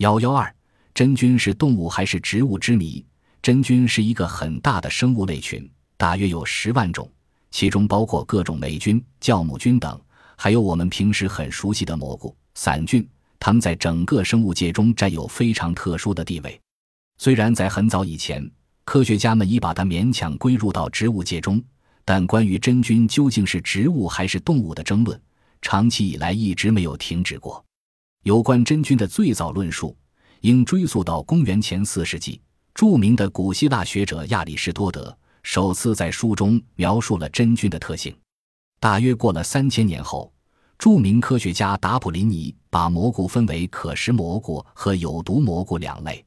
[0.00, 0.50] 幺幺二，
[0.94, 3.04] 真菌是动物还是植物之谜？
[3.42, 7.06] 真菌是一个很大的生物类群，大约有十万种，
[7.50, 10.00] 其中包括各种霉菌、酵母菌等，
[10.36, 13.06] 还有我们平时很熟悉的蘑菇、伞菌。
[13.38, 16.58] 它们在整个生物界中占有非常特殊的地位。
[17.18, 18.50] 虽然在很早以前，
[18.86, 21.62] 科学家们已把它勉强归入到植物界中，
[22.06, 25.20] 但关于真菌究竟是植物还是动物的争论，
[25.60, 27.62] 长期以来一直没有停止过。
[28.24, 29.96] 有关真菌的最早论述，
[30.42, 32.38] 应追溯到公元前四世纪，
[32.74, 38.14] 著名的古希腊学者亚里士多德首次在书中描述了真菌的特性。
[38.78, 40.30] 大约过了三千年后，
[40.76, 46.22] 著名科学家达普林尼把蘑菇分为可食蘑菇和有毒蘑菇两类。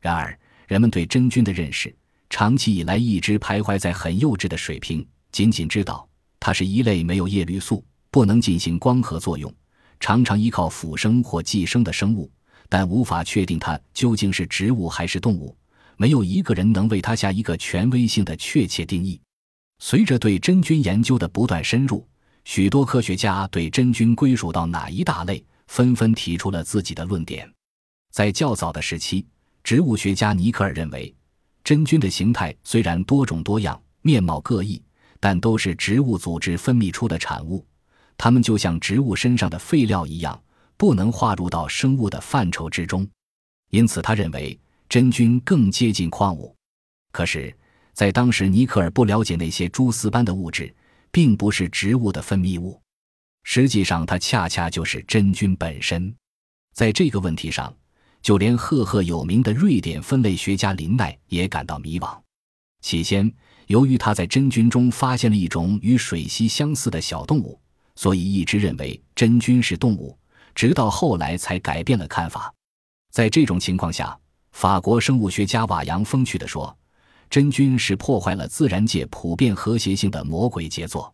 [0.00, 1.94] 然而，人们对真菌的认识
[2.30, 6.08] 长期以来一直徘徊在很幼稚的水平，仅仅知道
[6.40, 9.52] 它是一类没有叶绿素、不能进行光合作用。
[10.00, 12.30] 常常依靠腐生或寄生的生物，
[12.68, 15.56] 但无法确定它究竟是植物还是动物。
[15.96, 19.20] 没有一个人能为它下一个权威性的确切定义。
[19.80, 22.06] 随着对真菌研究的不断深入，
[22.44, 27.48] 许多科学家对真菌归属到哪一大类，纷纷提出了自己的论点。
[28.12, 29.26] 在较早的时期，
[29.62, 31.14] 植物学家尼克尔认为，
[31.62, 34.82] 真菌的形态虽然多种多样、面貌各异，
[35.20, 37.66] 但都是植物组织分泌出的产物。
[38.18, 40.38] 它们就像植物身上的废料一样，
[40.76, 43.08] 不能划入到生物的范畴之中，
[43.70, 46.54] 因此他认为真菌更接近矿物。
[47.12, 47.56] 可是，
[47.94, 50.74] 在当时，尼克尔不了解那些蛛丝般的物质
[51.10, 52.80] 并不是植物的分泌物，
[53.44, 56.12] 实际上它恰恰就是真菌本身。
[56.74, 57.72] 在这个问题上，
[58.20, 62.20] 就连赫赫有名的瑞典分类学家林奈也感到迷惘。
[62.80, 63.32] 起先，
[63.68, 67.60] 由于他在真菌中发现了一种与水螅相似的小动物。
[67.98, 70.16] 所以一直认为真菌是动物，
[70.54, 72.54] 直到后来才改变了看法。
[73.10, 74.16] 在这种情况下，
[74.52, 76.78] 法国生物学家瓦扬风趣地说
[77.28, 81.12] ：“真菌是破坏了自然界普遍和谐性的魔鬼杰作。”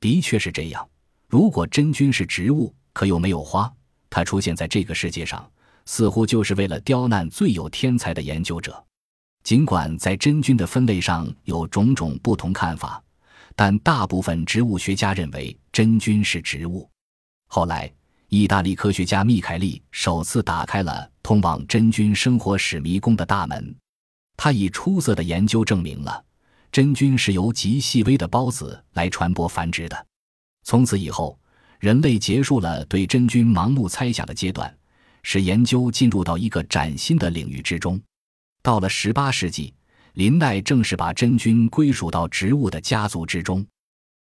[0.00, 0.84] 的确是这样。
[1.28, 3.72] 如果真菌是植物，可又没有花，
[4.10, 5.48] 它出现在这个世界上，
[5.84, 8.84] 似乎就是为了刁难最有天才的研究者。
[9.44, 13.00] 尽管在真菌的分类上有种种不同看法。
[13.58, 16.88] 但大部分植物学家认为真菌是植物。
[17.48, 17.90] 后来，
[18.28, 23.74] 意大利科学家密凯利首次打开了通往真菌生活史迷宫的大门。
[24.36, 26.22] 他以出色的研究证明了
[26.70, 30.06] 真菌是由极细微的孢子来传播繁殖的。
[30.64, 31.38] 从此以后，
[31.80, 34.76] 人类结束了对真菌盲目猜想的阶段，
[35.22, 37.98] 使研究进入到一个崭新的领域之中。
[38.60, 39.72] 到了十八世纪。
[40.16, 43.62] 林奈正是把真菌归属到植物的家族之中。